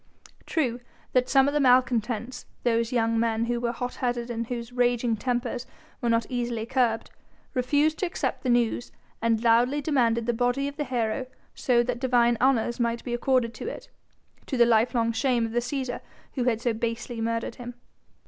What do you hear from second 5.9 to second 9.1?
were not easily curbed refused to accept the news